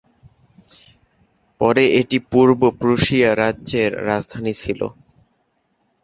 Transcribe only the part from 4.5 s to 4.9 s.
ছিল।